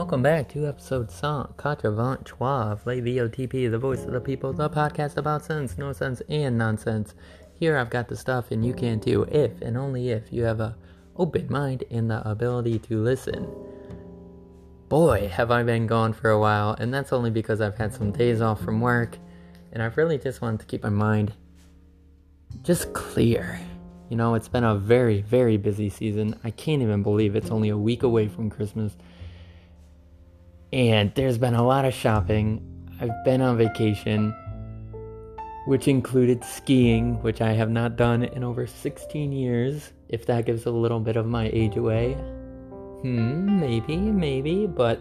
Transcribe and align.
Welcome 0.00 0.22
back 0.22 0.48
to 0.54 0.66
episode 0.66 1.10
183 1.10 2.38
of 2.40 2.86
Le 2.86 2.94
VOTP, 3.02 3.70
the 3.70 3.78
voice 3.78 4.02
of 4.02 4.12
the 4.12 4.20
people, 4.20 4.50
the 4.54 4.70
podcast 4.70 5.18
about 5.18 5.44
sense, 5.44 5.76
no 5.76 5.92
sense, 5.92 6.22
and 6.30 6.56
nonsense. 6.56 7.14
Here 7.52 7.76
I've 7.76 7.90
got 7.90 8.08
the 8.08 8.16
stuff, 8.16 8.50
and 8.50 8.64
you 8.64 8.72
can 8.72 8.98
too, 8.98 9.26
if 9.30 9.60
and 9.60 9.76
only 9.76 10.08
if 10.08 10.32
you 10.32 10.44
have 10.44 10.58
a 10.58 10.74
open 11.16 11.48
mind 11.50 11.84
and 11.90 12.10
the 12.10 12.26
ability 12.26 12.78
to 12.78 13.02
listen. 13.02 13.46
Boy, 14.88 15.28
have 15.28 15.50
I 15.50 15.62
been 15.64 15.86
gone 15.86 16.14
for 16.14 16.30
a 16.30 16.40
while, 16.40 16.74
and 16.78 16.94
that's 16.94 17.12
only 17.12 17.30
because 17.30 17.60
I've 17.60 17.76
had 17.76 17.92
some 17.92 18.10
days 18.10 18.40
off 18.40 18.62
from 18.62 18.80
work, 18.80 19.18
and 19.70 19.82
I've 19.82 19.98
really 19.98 20.16
just 20.16 20.40
wanted 20.40 20.60
to 20.60 20.66
keep 20.66 20.82
my 20.82 20.88
mind 20.88 21.34
just 22.62 22.94
clear. 22.94 23.60
You 24.08 24.16
know, 24.16 24.34
it's 24.34 24.48
been 24.48 24.64
a 24.64 24.76
very, 24.76 25.20
very 25.20 25.58
busy 25.58 25.90
season. 25.90 26.40
I 26.42 26.52
can't 26.52 26.80
even 26.80 27.02
believe 27.02 27.36
it's 27.36 27.50
only 27.50 27.68
a 27.68 27.76
week 27.76 28.02
away 28.02 28.28
from 28.28 28.48
Christmas. 28.48 28.96
And 30.72 31.12
there's 31.14 31.38
been 31.38 31.54
a 31.54 31.66
lot 31.66 31.84
of 31.84 31.94
shopping. 31.94 32.62
I've 33.00 33.24
been 33.24 33.40
on 33.40 33.56
vacation, 33.56 34.34
which 35.66 35.88
included 35.88 36.44
skiing, 36.44 37.20
which 37.22 37.40
I 37.40 37.52
have 37.52 37.70
not 37.70 37.96
done 37.96 38.24
in 38.24 38.44
over 38.44 38.66
16 38.66 39.32
years, 39.32 39.92
if 40.08 40.26
that 40.26 40.46
gives 40.46 40.66
a 40.66 40.70
little 40.70 41.00
bit 41.00 41.16
of 41.16 41.26
my 41.26 41.50
age 41.52 41.76
away. 41.76 42.12
Hmm, 43.02 43.58
maybe, 43.58 43.96
maybe, 43.96 44.66
but 44.66 45.00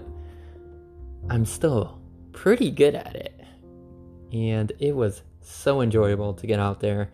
I'm 1.29 1.45
still 1.45 1.99
pretty 2.31 2.71
good 2.71 2.95
at 2.95 3.15
it. 3.15 3.39
And 4.31 4.71
it 4.79 4.95
was 4.95 5.23
so 5.41 5.81
enjoyable 5.81 6.33
to 6.33 6.47
get 6.47 6.59
out 6.59 6.79
there 6.79 7.11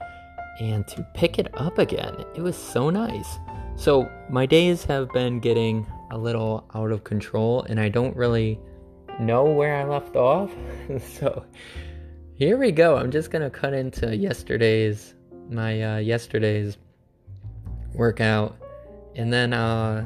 and 0.59 0.87
to 0.87 1.05
pick 1.13 1.39
it 1.39 1.49
up 1.55 1.77
again. 1.77 2.23
It 2.35 2.41
was 2.41 2.55
so 2.55 2.89
nice. 2.89 3.37
So, 3.75 4.09
my 4.29 4.45
days 4.45 4.85
have 4.85 5.11
been 5.11 5.39
getting 5.39 5.85
a 6.11 6.17
little 6.17 6.69
out 6.73 6.91
of 6.91 7.03
control, 7.03 7.63
and 7.63 7.79
I 7.79 7.89
don't 7.89 8.15
really 8.15 8.59
know 9.19 9.45
where 9.45 9.75
I 9.75 9.83
left 9.83 10.15
off. 10.15 10.51
so, 10.99 11.45
here 12.35 12.57
we 12.57 12.71
go. 12.71 12.97
I'm 12.97 13.11
just 13.11 13.31
gonna 13.31 13.49
cut 13.49 13.73
into 13.73 14.15
yesterday's 14.15 15.15
my 15.49 15.81
uh, 15.81 15.97
yesterday's 15.97 16.77
workout, 17.93 18.55
and 19.15 19.31
then 19.31 19.53
uh, 19.53 20.05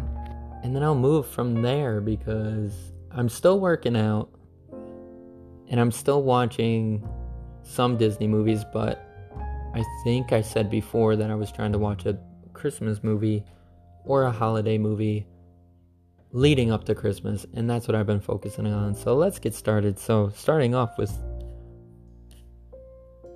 and 0.63 0.75
then 0.75 0.83
I'll 0.83 0.95
move 0.95 1.27
from 1.27 1.61
there 1.61 2.01
because 2.01 2.73
I'm 3.11 3.29
still 3.29 3.59
working 3.59 3.95
out, 3.95 4.29
and 5.69 5.79
I'm 5.79 5.91
still 5.91 6.23
watching 6.23 7.07
some 7.63 7.97
Disney 7.97 8.27
movies, 8.27 8.63
but 8.73 9.05
I 9.73 9.83
think 10.03 10.33
I 10.33 10.41
said 10.41 10.69
before 10.69 11.15
that 11.15 11.29
I 11.29 11.35
was 11.35 11.51
trying 11.51 11.71
to 11.73 11.77
watch 11.77 12.05
a 12.05 12.17
Christmas 12.53 13.03
movie 13.03 13.43
or 14.03 14.23
a 14.23 14.31
holiday 14.31 14.77
movie 14.77 15.27
leading 16.31 16.71
up 16.71 16.83
to 16.85 16.95
Christmas, 16.95 17.45
and 17.53 17.69
that's 17.69 17.87
what 17.87 17.95
I've 17.95 18.07
been 18.07 18.19
focusing 18.19 18.67
on. 18.67 18.93
So 18.95 19.15
let's 19.15 19.39
get 19.39 19.55
started. 19.55 19.97
So, 19.99 20.29
starting 20.35 20.75
off 20.75 20.97
with 20.97 21.11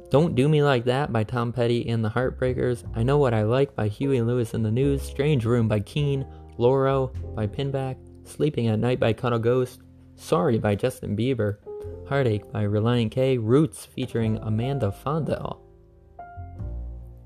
Don't 0.10 0.36
Do 0.36 0.48
Me 0.48 0.62
Like 0.62 0.86
That 0.86 1.12
by 1.12 1.24
Tom 1.24 1.52
Petty 1.52 1.88
and 1.90 2.04
the 2.04 2.10
Heartbreakers, 2.10 2.84
I 2.96 3.04
Know 3.04 3.18
What 3.18 3.34
I 3.34 3.44
Like 3.44 3.76
by 3.76 3.88
Huey 3.88 4.22
Lewis 4.22 4.54
and 4.54 4.64
the 4.64 4.72
News, 4.72 5.02
Strange 5.02 5.46
Room 5.46 5.68
by 5.68 5.80
Keane, 5.80 6.26
Laurel 6.58 7.08
by 7.36 7.48
Pinback, 7.48 7.98
Sleeping 8.26 8.68
at 8.68 8.80
Night 8.80 9.00
by 9.00 9.14
Cuddle 9.14 9.40
Ghost, 9.40 9.82
Sorry 10.16 10.60
by 10.60 10.76
Justin 10.76 11.18
Bieber, 11.18 11.58
Heartache 12.08 12.52
by 12.52 12.64
Relient 12.64 13.12
K, 13.12 13.38
Roots 13.38 13.86
featuring 13.86 14.38
Amanda 14.38 14.92
Fondel 14.92 15.60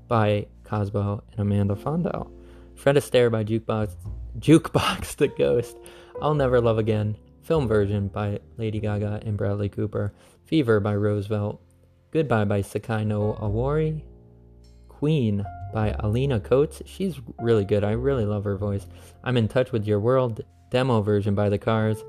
by 0.08 0.46
Cosmo 0.64 1.22
and 1.32 1.40
Amanda 1.40 1.76
Fondel. 1.76 2.32
Fred 2.74 2.96
Astaire 2.96 3.30
by 3.30 3.44
Jukebox, 3.44 3.94
Jukebox 4.38 5.16
the 5.16 5.28
Ghost. 5.28 5.76
I'll 6.20 6.34
Never 6.34 6.60
Love 6.60 6.78
Again. 6.78 7.16
Film 7.42 7.66
version 7.66 8.08
by 8.08 8.40
Lady 8.56 8.78
Gaga 8.78 9.22
and 9.24 9.36
Bradley 9.36 9.68
Cooper. 9.68 10.12
Fever 10.44 10.80
by 10.80 10.94
Roosevelt. 10.94 11.60
Goodbye 12.10 12.44
by 12.44 12.62
Sekai 12.62 13.06
no 13.06 13.34
Owari. 13.40 14.02
Queen 14.88 15.44
by 15.72 15.94
Alina 16.00 16.40
Coates. 16.40 16.82
She's 16.84 17.20
really 17.38 17.64
good. 17.64 17.84
I 17.84 17.92
really 17.92 18.24
love 18.24 18.44
her 18.44 18.56
voice. 18.56 18.86
I'm 19.24 19.36
in 19.36 19.48
Touch 19.48 19.72
with 19.72 19.86
Your 19.86 20.00
World. 20.00 20.42
Demo 20.70 21.00
version 21.00 21.34
by 21.34 21.48
The 21.48 21.58
Cars. 21.58 22.04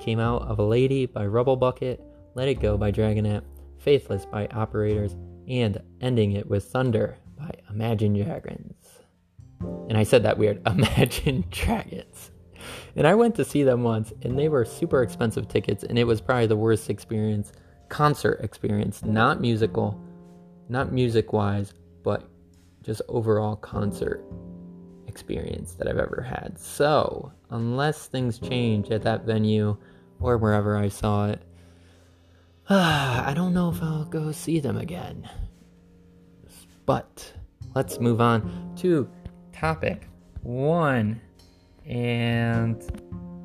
Came 0.00 0.18
Out 0.18 0.42
of 0.42 0.58
a 0.58 0.64
Lady 0.64 1.06
by 1.06 1.26
Rubblebucket. 1.26 2.00
Let 2.34 2.48
It 2.48 2.60
Go 2.60 2.76
by 2.76 2.90
Dragonette. 2.90 3.44
Faithless 3.78 4.26
by 4.26 4.46
Operators. 4.48 5.16
And 5.48 5.80
Ending 6.00 6.32
It 6.32 6.48
with 6.48 6.64
Thunder 6.64 7.18
by 7.36 7.50
Imagine 7.70 8.14
Dragons. 8.14 9.01
And 9.88 9.96
I 9.96 10.02
said 10.02 10.22
that 10.22 10.38
weird, 10.38 10.60
Imagine 10.66 11.44
Dragons. 11.50 12.30
And 12.94 13.06
I 13.06 13.14
went 13.14 13.34
to 13.36 13.44
see 13.44 13.62
them 13.62 13.82
once, 13.82 14.12
and 14.22 14.38
they 14.38 14.48
were 14.48 14.64
super 14.64 15.02
expensive 15.02 15.48
tickets, 15.48 15.82
and 15.82 15.98
it 15.98 16.04
was 16.04 16.20
probably 16.20 16.46
the 16.46 16.56
worst 16.56 16.90
experience, 16.90 17.52
concert 17.88 18.40
experience, 18.42 19.04
not 19.04 19.40
musical, 19.40 20.00
not 20.68 20.92
music 20.92 21.32
wise, 21.32 21.72
but 22.02 22.28
just 22.82 23.02
overall 23.08 23.56
concert 23.56 24.24
experience 25.06 25.74
that 25.74 25.88
I've 25.88 25.98
ever 25.98 26.22
had. 26.22 26.58
So, 26.58 27.32
unless 27.50 28.06
things 28.06 28.38
change 28.38 28.90
at 28.90 29.02
that 29.02 29.24
venue 29.24 29.76
or 30.20 30.38
wherever 30.38 30.76
I 30.76 30.88
saw 30.88 31.28
it, 31.28 31.42
I 32.68 33.32
don't 33.34 33.54
know 33.54 33.70
if 33.70 33.82
I'll 33.82 34.04
go 34.04 34.32
see 34.32 34.60
them 34.60 34.76
again. 34.76 35.28
But 36.86 37.32
let's 37.74 38.00
move 38.00 38.20
on 38.20 38.72
to 38.78 39.08
topic 39.62 40.08
one. 40.42 41.20
And 41.86 42.82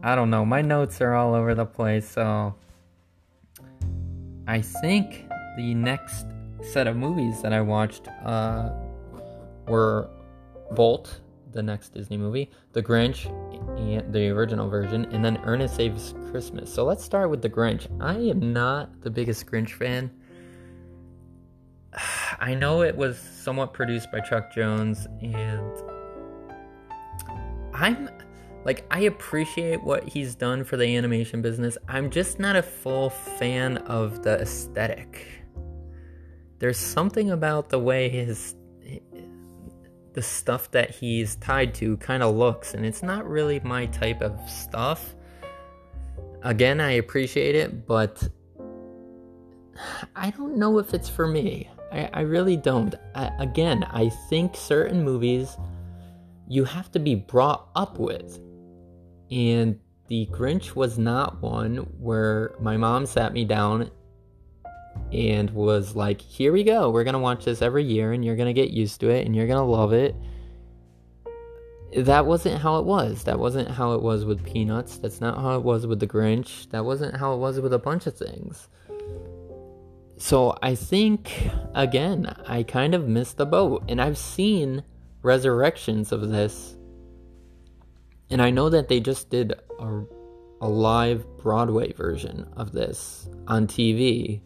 I 0.01 0.15
don't 0.15 0.31
know, 0.31 0.43
my 0.43 0.63
notes 0.63 0.99
are 0.99 1.13
all 1.13 1.35
over 1.35 1.53
the 1.53 1.65
place, 1.65 2.09
so 2.09 2.55
I 4.47 4.61
think 4.61 5.27
the 5.57 5.75
next 5.75 6.25
set 6.63 6.87
of 6.87 6.95
movies 6.95 7.43
that 7.43 7.53
I 7.53 7.61
watched 7.61 8.07
uh, 8.25 8.71
were 9.67 10.09
Bolt, 10.71 11.21
the 11.51 11.61
next 11.61 11.89
Disney 11.93 12.17
movie, 12.17 12.49
The 12.73 12.81
Grinch, 12.81 13.27
and 13.77 14.11
the 14.11 14.29
original 14.29 14.69
version, 14.69 15.05
and 15.11 15.23
then 15.23 15.37
Ernest 15.43 15.75
Saves 15.75 16.15
Christmas. 16.31 16.73
So 16.73 16.83
let's 16.83 17.03
start 17.03 17.29
with 17.29 17.43
The 17.43 17.49
Grinch. 17.49 17.85
I 18.01 18.15
am 18.15 18.53
not 18.53 19.01
the 19.01 19.11
biggest 19.11 19.45
Grinch 19.45 19.73
fan. 19.73 20.09
I 22.39 22.55
know 22.55 22.81
it 22.81 22.95
was 22.97 23.19
somewhat 23.19 23.71
produced 23.73 24.11
by 24.11 24.19
Chuck 24.21 24.51
Jones, 24.51 25.07
and 25.21 25.71
I'm 27.77 28.09
like, 28.65 28.85
I 28.89 29.01
appreciate 29.01 29.83
what 29.83 30.03
he's 30.03 30.33
done 30.33 30.63
for 30.63 30.77
the 30.77 30.95
animation 30.97 31.41
business. 31.41 31.77
I'm 31.87 32.09
just 32.09 32.39
not 32.39 32.55
a 32.55 32.61
full 32.63 33.11
fan 33.11 33.77
of 33.77 34.23
the 34.23 34.41
aesthetic. 34.41 35.25
There's 36.59 36.77
something 36.77 37.31
about 37.31 37.69
the 37.69 37.79
way 37.79 38.09
his 38.09 38.55
the 40.13 40.21
stuff 40.23 40.71
that 40.71 40.89
he's 40.89 41.35
tied 41.35 41.75
to 41.75 41.95
kind 41.97 42.23
of 42.23 42.35
looks, 42.35 42.73
and 42.73 42.83
it's 42.83 43.03
not 43.03 43.29
really 43.29 43.59
my 43.59 43.85
type 43.85 44.23
of 44.23 44.49
stuff. 44.49 45.13
Again, 46.41 46.81
I 46.81 46.93
appreciate 46.93 47.53
it, 47.53 47.85
but 47.85 48.27
I 50.15 50.31
don't 50.31 50.57
know 50.57 50.79
if 50.79 50.95
it's 50.95 51.07
for 51.07 51.27
me. 51.27 51.69
I, 51.91 52.09
I 52.11 52.21
really 52.21 52.57
don't. 52.57 52.95
I, 53.13 53.31
again, 53.37 53.83
I 53.91 54.09
think 54.09 54.55
certain 54.55 55.03
movies 55.03 55.55
you 56.47 56.63
have 56.63 56.91
to 56.93 56.99
be 56.99 57.15
brought 57.15 57.69
up 57.75 57.99
with. 57.99 58.39
And 59.29 59.79
The 60.07 60.27
Grinch 60.31 60.75
was 60.75 60.97
not 60.97 61.41
one 61.41 61.77
where 61.99 62.55
my 62.59 62.77
mom 62.77 63.05
sat 63.05 63.33
me 63.33 63.43
down 63.43 63.91
and 65.11 65.49
was 65.51 65.95
like, 65.95 66.21
here 66.21 66.51
we 66.51 66.63
go. 66.63 66.89
We're 66.89 67.03
going 67.03 67.13
to 67.13 67.19
watch 67.19 67.45
this 67.45 67.61
every 67.61 67.83
year 67.83 68.13
and 68.13 68.23
you're 68.23 68.35
going 68.35 68.53
to 68.53 68.61
get 68.61 68.71
used 68.71 68.99
to 69.01 69.09
it 69.09 69.25
and 69.25 69.35
you're 69.35 69.47
going 69.47 69.59
to 69.59 69.63
love 69.63 69.93
it. 69.93 70.15
That 71.95 72.25
wasn't 72.25 72.61
how 72.61 72.79
it 72.79 72.85
was. 72.85 73.23
That 73.23 73.39
wasn't 73.39 73.69
how 73.69 73.93
it 73.93 74.01
was 74.01 74.25
with 74.25 74.45
Peanuts. 74.45 74.97
That's 74.97 75.21
not 75.21 75.37
how 75.37 75.55
it 75.55 75.63
was 75.63 75.87
with 75.87 75.99
The 75.99 76.07
Grinch. 76.07 76.69
That 76.71 76.85
wasn't 76.85 77.15
how 77.15 77.33
it 77.33 77.37
was 77.37 77.59
with 77.59 77.73
a 77.73 77.79
bunch 77.79 78.07
of 78.07 78.17
things. 78.17 78.67
So 80.17 80.57
I 80.61 80.75
think, 80.75 81.49
again, 81.75 82.35
I 82.47 82.63
kind 82.63 82.93
of 82.93 83.07
missed 83.07 83.37
the 83.37 83.45
boat. 83.45 83.83
And 83.87 84.01
I've 84.01 84.17
seen 84.17 84.83
resurrections 85.21 86.11
of 86.11 86.29
this. 86.29 86.75
And 88.29 88.41
I 88.41 88.49
know 88.49 88.69
that 88.69 88.87
they 88.87 88.99
just 88.99 89.29
did 89.29 89.53
a, 89.79 90.03
a 90.61 90.67
live 90.67 91.25
Broadway 91.37 91.93
version 91.93 92.47
of 92.57 92.71
this 92.71 93.29
on 93.47 93.67
TV, 93.67 94.41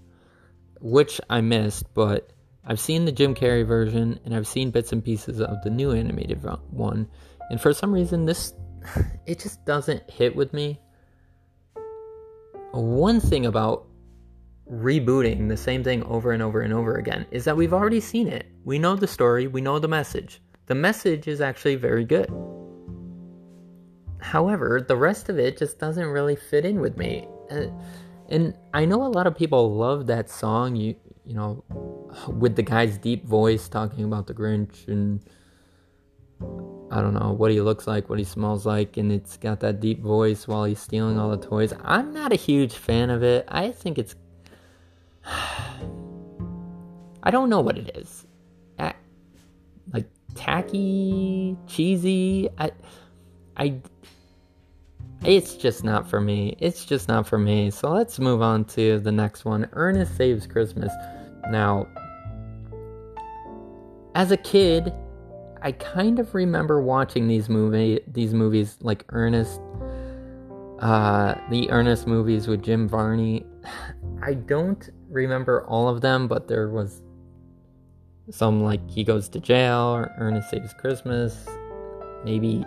which 0.79 1.19
I 1.29 1.41
missed, 1.41 1.93
but 1.93 2.31
I've 2.65 2.79
seen 2.79 3.05
the 3.05 3.11
Jim 3.11 3.33
Carrey 3.33 3.65
version 3.65 4.19
and 4.23 4.35
I've 4.35 4.47
seen 4.47 4.71
bits 4.71 4.91
and 4.91 5.03
pieces 5.03 5.41
of 5.41 5.61
the 5.63 5.69
new 5.69 5.91
animated 5.91 6.43
one. 6.69 7.07
And 7.49 7.59
for 7.59 7.73
some 7.73 7.91
reason, 7.91 8.25
this 8.25 8.53
it 9.25 9.39
just 9.39 9.65
doesn't 9.65 10.09
hit 10.09 10.35
with 10.35 10.53
me. 10.53 10.79
One 12.71 13.19
thing 13.19 13.45
about 13.45 13.87
rebooting 14.71 15.49
the 15.49 15.57
same 15.57 15.83
thing 15.83 16.03
over 16.03 16.31
and 16.31 16.41
over 16.41 16.61
and 16.61 16.73
over 16.73 16.95
again 16.95 17.25
is 17.31 17.43
that 17.45 17.57
we've 17.57 17.73
already 17.73 17.99
seen 17.99 18.27
it. 18.27 18.45
We 18.63 18.79
know 18.79 18.95
the 18.95 19.07
story, 19.07 19.47
we 19.47 19.59
know 19.59 19.79
the 19.79 19.87
message. 19.87 20.41
The 20.71 20.75
message 20.75 21.27
is 21.27 21.41
actually 21.41 21.75
very 21.75 22.05
good. 22.05 22.31
however, 24.21 24.79
the 24.79 24.95
rest 24.95 25.27
of 25.27 25.37
it 25.37 25.57
just 25.57 25.79
doesn't 25.79 26.07
really 26.07 26.37
fit 26.37 26.63
in 26.63 26.79
with 26.79 26.95
me. 26.95 27.27
And 28.29 28.57
I 28.73 28.85
know 28.85 29.05
a 29.05 29.11
lot 29.11 29.27
of 29.27 29.35
people 29.35 29.75
love 29.75 30.07
that 30.07 30.29
song. 30.29 30.77
You 30.77 30.95
you 31.25 31.35
know, 31.35 31.65
with 32.29 32.55
the 32.55 32.63
guy's 32.63 32.97
deep 32.97 33.25
voice 33.25 33.67
talking 33.67 34.05
about 34.05 34.27
the 34.27 34.33
Grinch 34.33 34.87
and 34.87 35.21
I 36.89 37.01
don't 37.01 37.15
know 37.15 37.33
what 37.33 37.51
he 37.51 37.59
looks 37.59 37.85
like, 37.85 38.09
what 38.09 38.19
he 38.19 38.23
smells 38.23 38.65
like, 38.65 38.95
and 38.95 39.11
it's 39.11 39.35
got 39.35 39.59
that 39.59 39.81
deep 39.81 40.01
voice 40.01 40.47
while 40.47 40.63
he's 40.63 40.79
stealing 40.79 41.19
all 41.19 41.31
the 41.31 41.45
toys. 41.45 41.73
I'm 41.83 42.13
not 42.13 42.31
a 42.31 42.37
huge 42.37 42.75
fan 42.75 43.09
of 43.09 43.23
it. 43.23 43.43
I 43.49 43.73
think 43.73 43.97
it's. 43.97 44.15
I 47.23 47.29
don't 47.29 47.49
know 47.49 47.59
what 47.59 47.77
it 47.77 47.97
is. 47.97 48.25
Tacky, 50.35 51.57
cheesy. 51.67 52.49
I, 52.57 52.71
I. 53.57 53.81
It's 55.23 55.55
just 55.55 55.83
not 55.83 56.09
for 56.09 56.19
me. 56.19 56.55
It's 56.59 56.83
just 56.83 57.07
not 57.07 57.27
for 57.27 57.37
me. 57.37 57.69
So 57.69 57.91
let's 57.91 58.19
move 58.19 58.41
on 58.41 58.65
to 58.65 58.99
the 58.99 59.11
next 59.11 59.45
one 59.45 59.69
Ernest 59.73 60.17
Saves 60.17 60.47
Christmas. 60.47 60.91
Now, 61.49 61.87
as 64.15 64.31
a 64.31 64.37
kid, 64.37 64.93
I 65.61 65.71
kind 65.73 66.19
of 66.19 66.33
remember 66.33 66.81
watching 66.81 67.27
these 67.27 67.49
movie 67.49 67.99
these 68.07 68.33
movies 68.33 68.77
like 68.81 69.05
Ernest 69.09 69.61
uh 70.79 71.35
the 71.51 71.69
Ernest 71.69 72.07
movies 72.07 72.47
with 72.47 72.63
Jim 72.63 72.87
Varney. 72.87 73.45
I 74.23 74.33
don't 74.33 74.89
remember 75.09 75.65
all 75.67 75.87
of 75.87 76.01
them, 76.01 76.27
but 76.27 76.47
there 76.47 76.69
was 76.69 77.03
some 78.31 78.63
like 78.63 78.89
he 78.89 79.03
goes 79.03 79.29
to 79.29 79.39
jail 79.39 79.95
or 79.95 80.11
Ernest 80.17 80.49
saves 80.49 80.73
Christmas, 80.73 81.45
maybe 82.23 82.65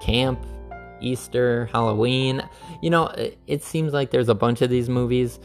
camp, 0.00 0.44
Easter, 1.00 1.66
Halloween. 1.72 2.42
You 2.82 2.90
know, 2.90 3.06
it, 3.08 3.38
it 3.46 3.62
seems 3.62 3.92
like 3.92 4.10
there's 4.10 4.28
a 4.28 4.34
bunch 4.34 4.62
of 4.62 4.70
these 4.70 4.88
movies. 4.88 5.38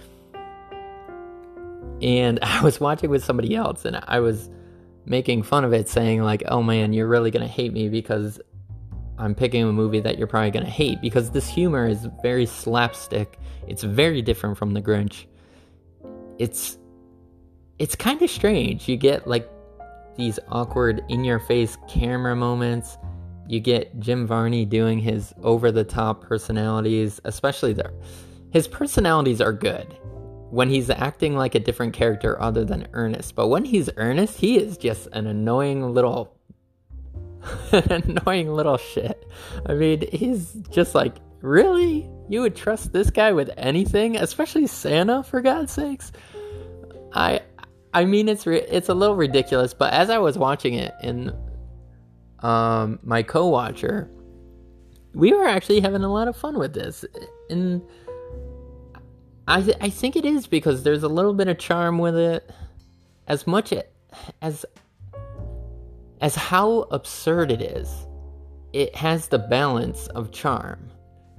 And 2.01 2.39
I 2.43 2.61
was 2.61 2.79
watching 2.79 3.09
with 3.09 3.23
somebody 3.23 3.55
else 3.55 3.85
and 3.85 3.97
I 4.07 4.19
was 4.19 4.49
making 5.05 5.43
fun 5.43 5.65
of 5.65 5.73
it, 5.73 5.89
saying, 5.89 6.23
like, 6.23 6.43
oh 6.47 6.63
man, 6.63 6.93
you're 6.93 7.07
really 7.07 7.31
gonna 7.31 7.47
hate 7.47 7.73
me 7.73 7.89
because 7.89 8.39
I'm 9.17 9.35
picking 9.35 9.63
a 9.63 9.71
movie 9.71 9.99
that 9.99 10.17
you're 10.17 10.27
probably 10.27 10.51
gonna 10.51 10.65
hate 10.65 11.01
because 11.01 11.31
this 11.31 11.47
humor 11.47 11.87
is 11.87 12.07
very 12.21 12.45
slapstick. 12.45 13.39
It's 13.67 13.83
very 13.83 14.21
different 14.21 14.57
from 14.57 14.73
The 14.73 14.81
Grinch. 14.81 15.25
It's 16.39 16.77
it's 17.79 17.95
kind 17.95 18.21
of 18.21 18.29
strange. 18.29 18.87
You 18.87 18.97
get 18.97 19.27
like 19.27 19.49
these 20.15 20.39
awkward 20.49 21.03
in 21.09 21.23
your 21.23 21.39
face 21.39 21.77
camera 21.87 22.35
moments. 22.35 22.97
You 23.47 23.59
get 23.59 23.99
Jim 23.99 24.25
Varney 24.25 24.65
doing 24.65 24.99
his 24.99 25.33
over 25.43 25.71
the 25.71 25.83
top 25.83 26.23
personalities, 26.23 27.19
especially 27.25 27.73
there. 27.73 27.93
His 28.51 28.67
personalities 28.67 29.41
are 29.41 29.53
good 29.53 29.97
when 30.49 30.69
he's 30.69 30.89
acting 30.89 31.35
like 31.35 31.55
a 31.55 31.59
different 31.59 31.93
character 31.93 32.39
other 32.41 32.63
than 32.63 32.87
Ernest. 32.93 33.35
But 33.35 33.47
when 33.47 33.65
he's 33.65 33.89
Ernest, 33.97 34.37
he 34.37 34.57
is 34.57 34.77
just 34.77 35.07
an 35.11 35.27
annoying 35.27 35.93
little 35.93 36.37
annoying 37.71 38.53
little 38.53 38.77
shit. 38.77 39.27
I 39.65 39.73
mean, 39.73 40.03
he's 40.11 40.53
just 40.69 40.95
like, 40.95 41.15
really? 41.41 42.09
You 42.29 42.41
would 42.41 42.55
trust 42.55 42.93
this 42.93 43.09
guy 43.09 43.33
with 43.33 43.49
anything, 43.57 44.15
especially 44.15 44.67
Santa 44.67 45.23
for 45.23 45.41
God's 45.41 45.73
sakes? 45.73 46.11
I 47.13 47.41
I 47.93 48.05
mean 48.05 48.27
it's 48.27 48.45
re- 48.45 48.61
it's 48.61 48.89
a 48.89 48.93
little 48.93 49.15
ridiculous, 49.15 49.73
but 49.73 49.93
as 49.93 50.09
I 50.09 50.17
was 50.17 50.37
watching 50.37 50.73
it 50.73 50.93
and 51.01 51.33
um 52.39 52.99
my 53.03 53.23
co-watcher 53.23 54.09
we 55.13 55.31
were 55.33 55.47
actually 55.47 55.79
having 55.79 56.03
a 56.03 56.11
lot 56.11 56.27
of 56.27 56.35
fun 56.35 56.57
with 56.57 56.73
this. 56.73 57.05
And 57.49 57.81
I 59.47 59.61
th- 59.61 59.77
I 59.81 59.89
think 59.89 60.15
it 60.15 60.25
is 60.25 60.47
because 60.47 60.83
there's 60.83 61.03
a 61.03 61.07
little 61.07 61.33
bit 61.33 61.47
of 61.47 61.57
charm 61.57 61.97
with 61.97 62.15
it, 62.15 62.49
as 63.27 63.45
much 63.45 63.71
it, 63.71 63.93
as 64.41 64.65
as 66.21 66.35
how 66.35 66.87
absurd 66.91 67.51
it 67.51 67.61
is. 67.61 67.89
It 68.71 68.95
has 68.95 69.27
the 69.27 69.37
balance 69.37 70.07
of 70.07 70.31
charm, 70.31 70.89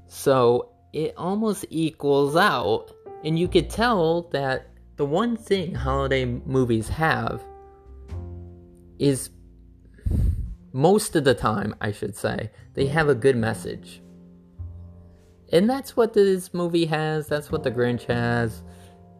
so 0.06 0.71
it 0.93 1.15
almost 1.17 1.65
equals 1.71 2.37
out, 2.37 2.93
and 3.25 3.39
you 3.39 3.49
could 3.49 3.71
tell 3.71 4.23
that 4.31 4.69
the 4.96 5.05
one 5.05 5.37
thing 5.37 5.75
holiday 5.75 6.25
movies 6.25 6.88
have 6.88 7.43
is 8.99 9.31
most 10.73 11.14
of 11.14 11.25
the 11.25 11.35
time, 11.35 11.75
I 11.81 11.93
should 11.93 12.17
say, 12.17 12.50
they 12.75 12.87
have 12.87 13.08
a 13.08 13.14
good 13.14 13.37
message 13.37 14.02
and 15.55 15.70
that's 15.70 15.96
what 15.96 16.14
this 16.14 16.52
movie 16.52 16.87
has, 16.87 17.29
that's 17.29 17.52
what 17.52 17.62
The 17.62 17.70
Grinch 17.70 18.05
has. 18.06 18.62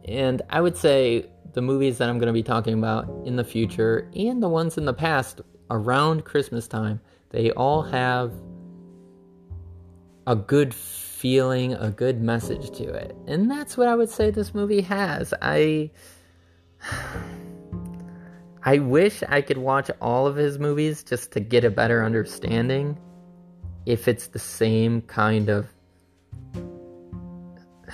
And 0.03 0.41
I 0.49 0.59
would 0.59 0.75
say 0.75 1.27
the 1.53 1.61
movies 1.61 1.97
that 1.97 2.09
I'm 2.09 2.19
going 2.19 2.27
to 2.27 2.33
be 2.33 2.43
talking 2.43 2.73
about 2.73 3.09
in 3.25 3.37
the 3.37 3.43
future 3.43 4.11
and 4.15 4.43
the 4.43 4.49
ones 4.49 4.77
in 4.77 4.83
the 4.83 4.93
past 4.93 5.39
around 5.69 6.25
Christmas 6.25 6.67
time, 6.67 6.99
they 7.29 7.51
all 7.51 7.81
have 7.83 8.33
a 10.27 10.35
good 10.35 10.73
feeling, 11.15 11.73
a 11.73 11.89
good 11.89 12.21
message 12.21 12.71
to 12.77 12.83
it. 12.83 13.15
And 13.25 13.49
that's 13.49 13.77
what 13.77 13.87
I 13.87 13.95
would 13.95 14.09
say 14.09 14.31
this 14.31 14.53
movie 14.53 14.81
has. 14.81 15.33
I 15.41 15.91
I 18.63 18.79
wish 18.79 19.23
I 19.29 19.41
could 19.41 19.57
watch 19.57 19.89
all 20.01 20.27
of 20.27 20.35
his 20.35 20.59
movies 20.59 21.03
just 21.03 21.31
to 21.33 21.39
get 21.39 21.63
a 21.63 21.69
better 21.69 22.03
understanding 22.03 22.97
if 23.85 24.07
it's 24.07 24.27
the 24.27 24.39
same 24.39 25.01
kind 25.03 25.49
of 25.49 25.67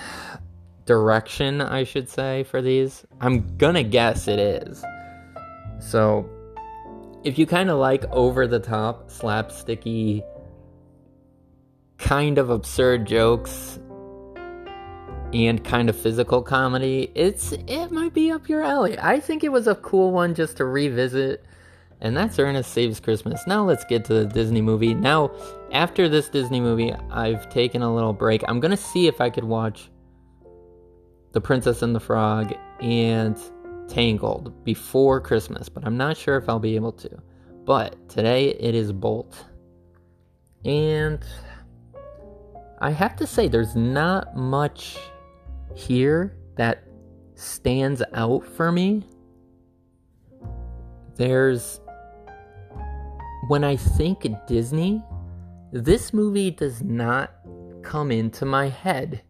direction, 0.86 1.60
I 1.60 1.84
should 1.84 2.08
say, 2.08 2.44
for 2.44 2.62
these. 2.62 3.04
I'm 3.20 3.56
gonna 3.56 3.82
guess 3.82 4.26
it 4.26 4.38
is. 4.38 4.82
So, 5.78 6.28
if 7.22 7.38
you 7.38 7.46
kind 7.46 7.70
of 7.70 7.78
like 7.78 8.04
over 8.06 8.46
the 8.46 8.58
top, 8.58 9.10
slapsticky, 9.10 10.22
kind 12.02 12.36
of 12.36 12.50
absurd 12.50 13.06
jokes 13.06 13.78
and 15.32 15.64
kind 15.64 15.88
of 15.88 15.96
physical 15.96 16.42
comedy, 16.42 17.10
it's 17.14 17.52
it 17.52 17.90
might 17.90 18.12
be 18.12 18.30
up 18.30 18.48
your 18.48 18.62
alley. 18.62 18.98
I 18.98 19.20
think 19.20 19.42
it 19.42 19.50
was 19.50 19.66
a 19.66 19.76
cool 19.76 20.12
one 20.12 20.34
just 20.34 20.58
to 20.58 20.64
revisit. 20.64 21.44
And 22.00 22.16
that's 22.16 22.38
Ernest 22.38 22.72
Saves 22.72 22.98
Christmas. 22.98 23.40
Now 23.46 23.64
let's 23.64 23.84
get 23.84 24.04
to 24.06 24.14
the 24.14 24.26
Disney 24.26 24.60
movie. 24.60 24.92
Now, 24.92 25.30
after 25.70 26.08
this 26.08 26.28
Disney 26.28 26.60
movie, 26.60 26.92
I've 27.10 27.48
taken 27.48 27.80
a 27.80 27.94
little 27.94 28.12
break. 28.12 28.42
I'm 28.48 28.58
gonna 28.58 28.76
see 28.76 29.06
if 29.06 29.20
I 29.20 29.30
could 29.30 29.44
watch 29.44 29.88
the 31.30 31.40
Princess 31.40 31.80
and 31.80 31.94
the 31.94 32.00
Frog, 32.00 32.52
and 32.80 33.38
Tangled 33.88 34.64
before 34.64 35.20
Christmas, 35.20 35.68
but 35.68 35.84
I'm 35.84 35.96
not 35.98 36.16
sure 36.16 36.36
if 36.36 36.48
I'll 36.48 36.58
be 36.58 36.76
able 36.76 36.92
to. 36.92 37.10
But 37.64 38.08
today 38.08 38.50
it 38.50 38.74
is 38.74 38.90
Bolt. 38.90 39.44
And 40.64 41.22
I 42.82 42.90
have 42.90 43.14
to 43.16 43.28
say, 43.28 43.46
there's 43.46 43.76
not 43.76 44.36
much 44.36 44.98
here 45.76 46.36
that 46.56 46.82
stands 47.36 48.02
out 48.12 48.44
for 48.44 48.72
me. 48.72 49.04
There's. 51.14 51.80
When 53.46 53.62
I 53.62 53.76
think 53.76 54.26
Disney, 54.48 55.00
this 55.72 56.12
movie 56.12 56.50
does 56.50 56.82
not 56.82 57.32
come 57.82 58.10
into 58.10 58.44
my 58.44 58.68
head. 58.68 59.22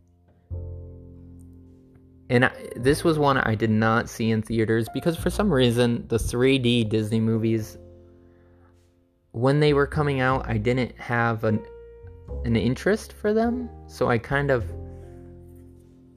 And 2.31 2.47
I, 2.47 2.53
this 2.77 3.05
was 3.05 3.19
one 3.19 3.37
I 3.37 3.55
did 3.55 3.71
not 3.71 4.09
see 4.09 4.31
in 4.31 4.41
theaters 4.41 4.89
because 4.95 5.19
for 5.19 5.29
some 5.29 5.53
reason 5.53 6.07
the 6.09 6.17
3D 6.17 6.89
Disney 6.89 7.21
movies 7.21 7.77
when 9.33 9.61
they 9.61 9.75
were 9.75 9.87
coming 9.87 10.21
out 10.21 10.49
I 10.49 10.57
didn't 10.57 10.99
have 10.99 11.45
an 11.45 11.63
an 12.45 12.57
interest 12.57 13.13
for 13.13 13.33
them, 13.33 13.69
so 13.87 14.09
I 14.09 14.19
kind 14.19 14.51
of 14.51 14.65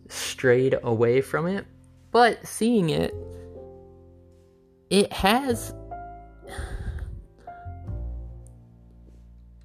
strayed 0.07 0.77
away 0.83 1.21
from 1.21 1.47
it. 1.47 1.65
But 2.11 2.45
seeing 2.45 2.89
it 2.89 3.13
it 4.89 5.11
has 5.11 5.73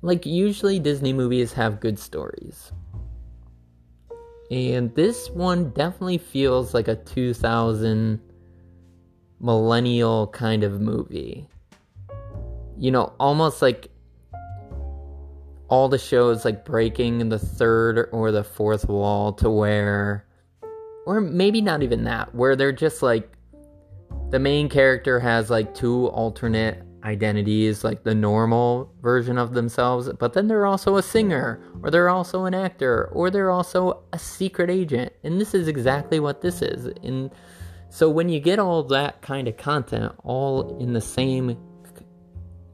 like 0.02 0.24
usually 0.24 0.78
Disney 0.78 1.12
movies 1.12 1.52
have 1.52 1.80
good 1.80 1.98
stories. 1.98 2.72
And 4.50 4.92
this 4.94 5.30
one 5.30 5.70
definitely 5.70 6.18
feels 6.18 6.74
like 6.74 6.88
a 6.88 6.96
2000 6.96 8.20
millennial 9.40 10.26
kind 10.28 10.64
of 10.64 10.80
movie. 10.80 11.48
You 12.76 12.90
know, 12.90 13.12
almost 13.20 13.62
like 13.62 13.89
all 15.70 15.88
the 15.88 15.98
shows 15.98 16.44
like 16.44 16.64
breaking 16.64 17.28
the 17.28 17.38
third 17.38 18.08
or 18.12 18.32
the 18.32 18.44
fourth 18.44 18.88
wall 18.88 19.32
to 19.32 19.48
where, 19.48 20.26
or 21.06 21.20
maybe 21.20 21.60
not 21.60 21.82
even 21.82 22.04
that, 22.04 22.34
where 22.34 22.56
they're 22.56 22.72
just 22.72 23.02
like 23.02 23.32
the 24.30 24.38
main 24.38 24.68
character 24.68 25.20
has 25.20 25.48
like 25.48 25.72
two 25.74 26.08
alternate 26.08 26.82
identities, 27.04 27.84
like 27.84 28.02
the 28.02 28.14
normal 28.14 28.92
version 29.00 29.38
of 29.38 29.54
themselves, 29.54 30.10
but 30.18 30.32
then 30.32 30.48
they're 30.48 30.66
also 30.66 30.96
a 30.96 31.02
singer, 31.02 31.62
or 31.82 31.90
they're 31.90 32.10
also 32.10 32.44
an 32.44 32.54
actor, 32.54 33.06
or 33.12 33.30
they're 33.30 33.50
also 33.50 34.02
a 34.12 34.18
secret 34.18 34.70
agent. 34.70 35.12
And 35.22 35.40
this 35.40 35.54
is 35.54 35.68
exactly 35.68 36.20
what 36.20 36.42
this 36.42 36.62
is. 36.62 36.86
And 37.02 37.30
so 37.88 38.10
when 38.10 38.28
you 38.28 38.40
get 38.40 38.58
all 38.58 38.82
that 38.84 39.22
kind 39.22 39.48
of 39.48 39.56
content 39.56 40.12
all 40.24 40.78
in 40.78 40.92
the 40.92 41.00
same 41.00 41.56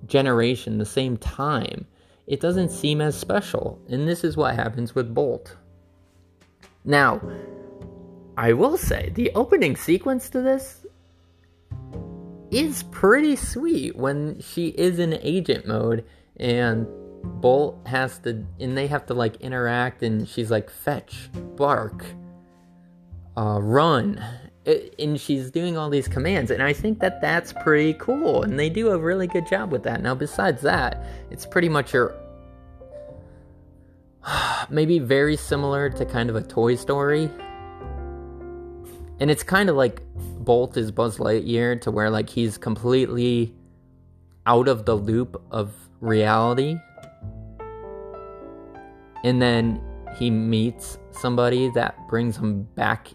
generation, 0.07 0.79
the 0.79 0.87
same 0.87 1.17
time, 1.19 1.87
it 2.27 2.41
doesn't 2.41 2.71
seem 2.71 3.01
as 3.01 3.17
special. 3.17 3.81
And 3.89 4.09
this 4.09 4.25
is 4.25 4.37
what 4.37 4.55
happens 4.55 4.95
with 4.95 5.15
Bolt. 5.15 5.57
Now, 6.85 7.21
I 8.37 8.53
will 8.53 8.77
say 8.77 9.11
the 9.15 9.31
opening 9.35 9.77
sequence 9.77 10.29
to 10.31 10.41
this 10.41 10.87
is 12.51 12.85
pretty 12.85 13.37
sweet 13.37 13.97
when 13.97 14.41
she 14.41 14.69
is 14.69 14.99
in 14.99 15.15
agent 15.15 15.67
mode 15.67 16.05
and 16.37 16.87
Bolt 17.41 17.79
has 17.87 18.19
to 18.21 18.47
and 18.61 18.77
they 18.77 18.87
have 18.87 19.07
to 19.07 19.15
like 19.15 19.37
interact 19.37 20.03
and 20.03 20.29
she's 20.29 20.51
like 20.51 20.71
fetch, 20.71 21.29
bark, 21.57 22.05
uh, 23.37 23.61
run, 23.61 24.23
Uh, 24.67 24.75
and 24.99 25.21
she's 25.21 25.51
doing 25.51 25.77
all 25.77 25.89
these 25.89 26.09
commands 26.09 26.51
and 26.51 26.61
i 26.61 26.73
think 26.73 26.99
that 26.99 27.21
that's 27.21 27.53
pretty 27.53 27.95
cool 27.95 28.43
and 28.43 28.59
they 28.59 28.69
do 28.69 28.91
a 28.91 28.99
really 28.99 29.27
good 29.29 29.47
job 29.47 29.71
with 29.71 29.85
that. 29.85 30.03
Now 30.03 30.15
besides 30.15 30.63
that 30.63 31.05
it's 31.31 31.47
pretty 31.47 31.69
much 31.69 31.93
your 31.93 32.15
maybe 34.71 34.99
very 34.99 35.37
similar 35.37 35.91
to 35.91 36.05
kind 36.05 36.31
of 36.31 36.37
a 36.37 36.43
toy 36.43 36.75
story. 36.75 37.31
And 39.19 39.31
it's 39.31 39.43
kind 39.43 39.71
of 39.71 39.77
like 39.77 40.03
bolt 40.15 40.77
is 40.77 40.91
buzz 40.91 41.19
lightyear 41.19 41.81
to 41.83 41.91
where 41.91 42.11
like 42.11 42.29
he's 42.29 42.59
completely 42.59 43.55
out 44.47 44.69
of 44.69 44.85
the 44.85 44.95
loop 44.95 45.41
of 45.51 45.73
reality. 46.01 46.77
And 49.25 49.41
then 49.41 49.81
he 50.19 50.31
meets 50.31 50.99
somebody 51.11 51.71
that 51.75 51.97
brings 52.09 52.37
him 52.37 52.65
back 52.75 53.09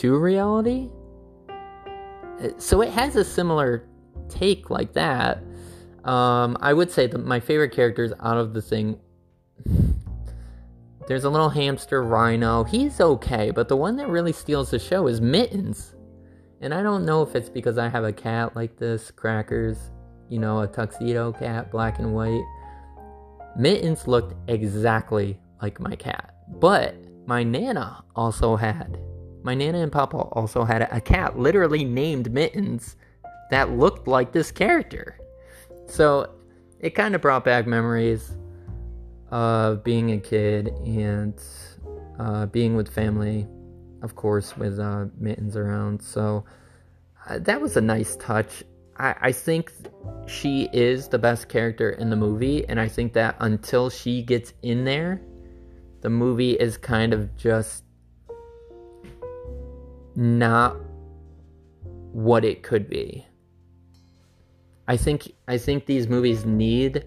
to 0.00 0.16
reality. 0.16 0.88
So 2.56 2.80
it 2.80 2.88
has 2.90 3.16
a 3.16 3.24
similar 3.24 3.86
take 4.30 4.70
like 4.70 4.94
that. 4.94 5.42
Um, 6.04 6.56
I 6.62 6.72
would 6.72 6.90
say 6.90 7.06
that 7.06 7.18
my 7.18 7.38
favorite 7.38 7.72
characters 7.72 8.12
out 8.20 8.38
of 8.38 8.54
the 8.54 8.62
thing. 8.62 8.98
There's 11.06 11.24
a 11.24 11.30
little 11.30 11.50
hamster 11.50 12.02
rhino. 12.02 12.64
He's 12.64 13.00
okay, 13.00 13.50
but 13.50 13.68
the 13.68 13.76
one 13.76 13.96
that 13.96 14.08
really 14.08 14.32
steals 14.32 14.70
the 14.70 14.78
show 14.78 15.06
is 15.06 15.20
Mittens. 15.20 15.94
And 16.62 16.72
I 16.72 16.82
don't 16.82 17.04
know 17.04 17.22
if 17.22 17.34
it's 17.34 17.48
because 17.50 17.76
I 17.76 17.88
have 17.88 18.04
a 18.04 18.12
cat 18.12 18.56
like 18.56 18.78
this, 18.78 19.10
Crackers, 19.10 19.90
you 20.30 20.38
know, 20.38 20.60
a 20.60 20.66
tuxedo 20.66 21.32
cat, 21.32 21.70
black 21.70 21.98
and 21.98 22.14
white. 22.14 22.44
Mittens 23.56 24.06
looked 24.06 24.34
exactly 24.48 25.38
like 25.60 25.78
my 25.80 25.96
cat. 25.96 26.36
But 26.48 26.94
my 27.26 27.42
Nana 27.42 28.04
also 28.14 28.56
had 28.56 28.98
my 29.42 29.54
Nana 29.54 29.78
and 29.78 29.92
Papa 29.92 30.16
also 30.16 30.64
had 30.64 30.82
a 30.82 31.00
cat 31.00 31.38
literally 31.38 31.84
named 31.84 32.32
Mittens 32.32 32.96
that 33.50 33.70
looked 33.70 34.06
like 34.06 34.32
this 34.32 34.50
character. 34.50 35.18
So 35.86 36.30
it 36.78 36.90
kind 36.90 37.14
of 37.14 37.20
brought 37.20 37.44
back 37.44 37.66
memories 37.66 38.36
of 39.30 39.84
being 39.84 40.12
a 40.12 40.18
kid 40.18 40.68
and 40.84 41.34
uh, 42.18 42.46
being 42.46 42.76
with 42.76 42.88
family, 42.88 43.46
of 44.02 44.14
course, 44.14 44.56
with 44.56 44.78
uh, 44.78 45.06
Mittens 45.18 45.56
around. 45.56 46.02
So 46.02 46.44
uh, 47.28 47.38
that 47.40 47.60
was 47.60 47.76
a 47.76 47.80
nice 47.80 48.16
touch. 48.16 48.62
I, 48.96 49.14
I 49.20 49.32
think 49.32 49.72
she 50.26 50.68
is 50.72 51.08
the 51.08 51.18
best 51.18 51.48
character 51.48 51.90
in 51.90 52.10
the 52.10 52.16
movie, 52.16 52.66
and 52.68 52.80
I 52.80 52.88
think 52.88 53.12
that 53.14 53.36
until 53.40 53.90
she 53.90 54.22
gets 54.22 54.52
in 54.62 54.84
there, 54.84 55.20
the 56.02 56.10
movie 56.10 56.52
is 56.52 56.76
kind 56.76 57.12
of 57.12 57.36
just 57.36 57.84
not 60.16 60.76
what 62.12 62.44
it 62.44 62.62
could 62.62 62.88
be. 62.88 63.26
I 64.88 64.96
think 64.96 65.32
I 65.46 65.56
think 65.56 65.86
these 65.86 66.08
movies 66.08 66.44
need 66.44 67.04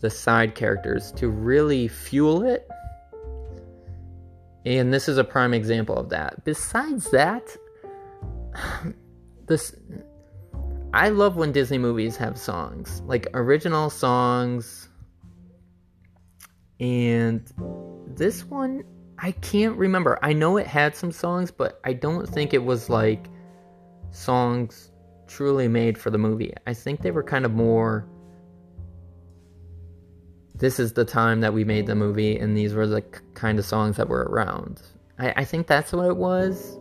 the 0.00 0.10
side 0.10 0.54
characters 0.54 1.12
to 1.12 1.28
really 1.28 1.88
fuel 1.88 2.42
it. 2.42 2.68
And 4.66 4.92
this 4.92 5.08
is 5.08 5.18
a 5.18 5.24
prime 5.24 5.54
example 5.54 5.96
of 5.96 6.08
that. 6.10 6.44
Besides 6.44 7.10
that, 7.10 7.56
this 9.46 9.76
I 10.92 11.08
love 11.08 11.36
when 11.36 11.52
Disney 11.52 11.78
movies 11.78 12.16
have 12.16 12.38
songs, 12.38 13.02
like 13.02 13.26
original 13.34 13.90
songs. 13.90 14.88
And 16.80 17.42
this 18.16 18.44
one 18.44 18.84
I 19.18 19.32
can't 19.32 19.76
remember. 19.76 20.18
I 20.22 20.32
know 20.32 20.56
it 20.56 20.66
had 20.66 20.96
some 20.96 21.12
songs, 21.12 21.50
but 21.50 21.80
I 21.84 21.92
don't 21.92 22.28
think 22.28 22.52
it 22.52 22.64
was 22.64 22.90
like 22.90 23.26
songs 24.10 24.90
truly 25.26 25.68
made 25.68 25.98
for 25.98 26.10
the 26.10 26.18
movie. 26.18 26.52
I 26.66 26.74
think 26.74 27.00
they 27.00 27.10
were 27.10 27.22
kind 27.22 27.44
of 27.44 27.52
more 27.52 28.06
this 30.56 30.78
is 30.78 30.92
the 30.92 31.04
time 31.04 31.40
that 31.40 31.52
we 31.52 31.64
made 31.64 31.86
the 31.86 31.94
movie 31.96 32.38
and 32.38 32.56
these 32.56 32.74
were 32.74 32.86
the 32.86 33.02
kind 33.34 33.58
of 33.58 33.64
songs 33.64 33.96
that 33.96 34.08
were 34.08 34.22
around. 34.24 34.80
I, 35.18 35.30
I 35.38 35.44
think 35.44 35.66
that's 35.66 35.92
what 35.92 36.06
it 36.06 36.16
was. 36.16 36.78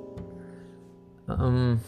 Um 1.27 1.79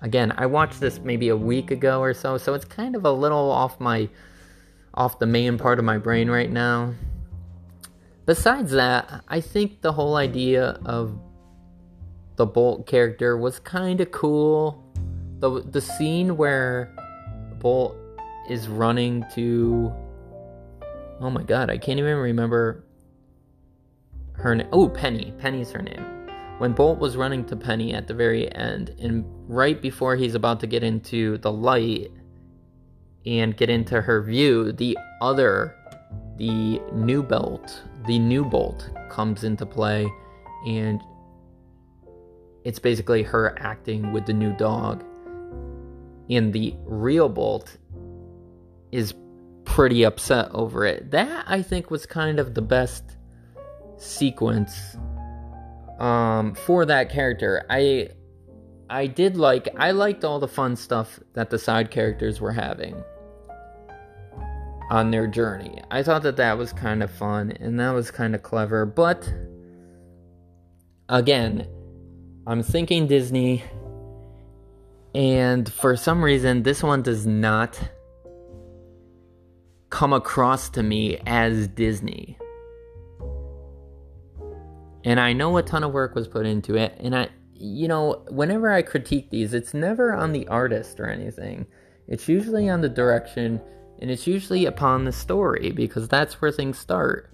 again, 0.00 0.32
I 0.36 0.46
watched 0.46 0.80
this 0.80 0.98
maybe 0.98 1.28
a 1.28 1.36
week 1.36 1.70
ago 1.70 2.00
or 2.00 2.12
so, 2.12 2.38
so 2.38 2.54
it's 2.54 2.64
kind 2.64 2.96
of 2.96 3.04
a 3.04 3.12
little 3.12 3.50
off 3.50 3.78
my 3.78 4.08
off 4.94 5.18
the 5.18 5.26
main 5.26 5.58
part 5.58 5.78
of 5.78 5.84
my 5.84 5.98
brain 5.98 6.28
right 6.28 6.50
now 6.50 6.94
besides 8.26 8.72
that, 8.72 9.24
I 9.28 9.40
think 9.40 9.80
the 9.80 9.92
whole 9.92 10.16
idea 10.16 10.78
of 10.84 11.18
the 12.36 12.46
Bolt 12.46 12.86
character 12.86 13.36
was 13.36 13.58
kind 13.58 14.00
of 14.00 14.10
cool. 14.10 14.84
The 15.38 15.62
the 15.62 15.80
scene 15.80 16.36
where 16.36 16.94
Bolt 17.58 17.96
is 18.48 18.68
running 18.68 19.24
to 19.34 19.92
Oh 21.20 21.30
my 21.30 21.42
god, 21.42 21.70
I 21.70 21.78
can't 21.78 21.98
even 21.98 22.16
remember 22.16 22.84
her 24.34 24.54
name. 24.54 24.68
Oh, 24.72 24.88
Penny. 24.88 25.32
Penny's 25.38 25.70
her 25.70 25.80
name. 25.80 26.04
When 26.58 26.72
Bolt 26.72 26.98
was 26.98 27.16
running 27.16 27.44
to 27.46 27.56
Penny 27.56 27.94
at 27.94 28.06
the 28.06 28.14
very 28.14 28.54
end, 28.54 28.94
and 28.98 29.24
right 29.48 29.80
before 29.80 30.16
he's 30.16 30.34
about 30.34 30.60
to 30.60 30.66
get 30.66 30.82
into 30.82 31.38
the 31.38 31.52
light 31.52 32.10
and 33.24 33.56
get 33.56 33.70
into 33.70 34.00
her 34.00 34.22
view, 34.22 34.72
the 34.72 34.96
other, 35.20 35.74
the 36.36 36.80
new 36.92 37.22
Bolt, 37.22 37.82
the 38.06 38.18
new 38.18 38.44
Bolt 38.44 38.90
comes 39.08 39.44
into 39.44 39.66
play, 39.66 40.08
and 40.66 41.00
it's 42.64 42.78
basically 42.78 43.22
her 43.22 43.56
acting 43.58 44.12
with 44.12 44.26
the 44.26 44.32
new 44.32 44.52
dog. 44.56 45.04
And 46.28 46.52
the 46.52 46.74
real 46.84 47.28
Bolt 47.28 47.76
is 48.92 49.14
pretty 49.64 50.04
upset 50.04 50.50
over 50.52 50.84
it. 50.84 51.10
That 51.10 51.44
I 51.46 51.62
think 51.62 51.90
was 51.90 52.06
kind 52.06 52.38
of 52.38 52.54
the 52.54 52.62
best 52.62 53.16
sequence 53.98 54.96
um, 55.98 56.54
for 56.54 56.84
that 56.86 57.10
character. 57.10 57.64
I 57.70 58.10
I 58.88 59.06
did 59.06 59.36
like 59.36 59.68
I 59.76 59.90
liked 59.92 60.24
all 60.24 60.38
the 60.38 60.48
fun 60.48 60.76
stuff 60.76 61.18
that 61.34 61.50
the 61.50 61.58
side 61.58 61.90
characters 61.90 62.40
were 62.40 62.52
having 62.52 63.02
on 64.90 65.10
their 65.10 65.26
journey. 65.26 65.82
I 65.90 66.02
thought 66.02 66.22
that 66.22 66.36
that 66.36 66.58
was 66.58 66.72
kind 66.72 67.02
of 67.02 67.10
fun 67.10 67.52
and 67.52 67.78
that 67.80 67.90
was 67.90 68.10
kind 68.10 68.34
of 68.34 68.42
clever, 68.42 68.86
but 68.86 69.32
again, 71.08 71.66
I'm 72.46 72.62
thinking 72.62 73.06
Disney, 73.06 73.64
and 75.14 75.72
for 75.72 75.96
some 75.96 76.22
reason, 76.22 76.62
this 76.62 76.82
one 76.82 77.02
does 77.02 77.26
not 77.26 77.80
come 79.90 80.12
across 80.12 80.68
to 80.70 80.82
me 80.82 81.18
as 81.26 81.68
Disney. 81.68 82.38
And 85.04 85.18
I 85.18 85.32
know 85.32 85.56
a 85.56 85.62
ton 85.62 85.84
of 85.84 85.92
work 85.92 86.14
was 86.14 86.28
put 86.28 86.46
into 86.46 86.76
it, 86.76 86.96
and 87.00 87.16
I, 87.16 87.28
you 87.54 87.88
know, 87.88 88.24
whenever 88.28 88.70
I 88.70 88.82
critique 88.82 89.30
these, 89.30 89.54
it's 89.54 89.72
never 89.72 90.12
on 90.12 90.32
the 90.32 90.46
artist 90.48 91.00
or 91.00 91.08
anything. 91.08 91.66
It's 92.08 92.28
usually 92.28 92.68
on 92.68 92.80
the 92.80 92.88
direction 92.88 93.60
and 94.00 94.10
it's 94.10 94.26
usually 94.26 94.66
upon 94.66 95.04
the 95.04 95.12
story 95.12 95.72
because 95.72 96.08
that's 96.08 96.40
where 96.40 96.52
things 96.52 96.78
start. 96.78 97.30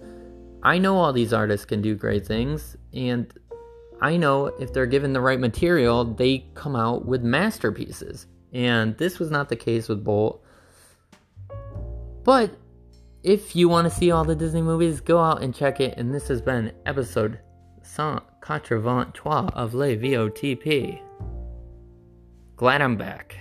I 0.63 0.77
know 0.77 0.97
all 0.97 1.11
these 1.11 1.33
artists 1.33 1.65
can 1.65 1.81
do 1.81 1.95
great 1.95 2.25
things, 2.25 2.77
and 2.93 3.33
I 4.01 4.17
know 4.17 4.47
if 4.47 4.73
they're 4.73 4.85
given 4.85 5.13
the 5.13 5.21
right 5.21 5.39
material, 5.39 6.05
they 6.05 6.45
come 6.55 6.75
out 6.75 7.05
with 7.05 7.21
masterpieces. 7.23 8.27
And 8.53 8.97
this 8.97 9.19
was 9.19 9.31
not 9.31 9.49
the 9.49 9.55
case 9.55 9.87
with 9.87 10.03
Bolt. 10.03 10.43
But 12.23 12.55
if 13.23 13.55
you 13.55 13.69
want 13.69 13.89
to 13.89 13.97
see 13.97 14.11
all 14.11 14.23
the 14.23 14.35
Disney 14.35 14.61
movies, 14.61 15.01
go 15.01 15.19
out 15.19 15.41
and 15.41 15.55
check 15.55 15.79
it. 15.79 15.97
And 15.97 16.13
this 16.13 16.27
has 16.27 16.41
been 16.41 16.73
episode 16.85 17.39
183 17.95 18.77
of 19.53 19.73
Les 19.73 19.95
VOTP. 19.97 21.01
Glad 22.55 22.81
I'm 22.81 22.95
back. 22.95 23.37